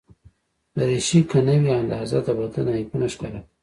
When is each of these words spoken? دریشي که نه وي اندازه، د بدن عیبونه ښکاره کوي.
دریشي 0.77 1.19
که 1.31 1.39
نه 1.47 1.55
وي 1.61 1.71
اندازه، 1.81 2.17
د 2.25 2.27
بدن 2.39 2.67
عیبونه 2.77 3.07
ښکاره 3.13 3.39
کوي. 3.43 3.49